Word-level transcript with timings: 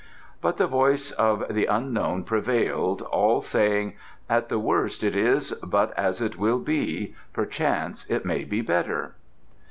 But 0.41 0.57
the 0.57 0.65
voice 0.65 1.11
of 1.11 1.47
the 1.53 1.67
unknown 1.67 2.23
prevailed, 2.23 3.03
all 3.03 3.39
saying: 3.43 3.93
"At 4.27 4.49
the 4.49 4.57
worst 4.57 5.03
it 5.03 5.15
is 5.15 5.51
but 5.61 5.95
as 5.95 6.21
it 6.23 6.37
will 6.37 6.57
be; 6.57 7.13
perchance 7.33 8.09
it 8.09 8.25
may 8.25 8.43
be 8.43 8.61
better." 8.61 9.13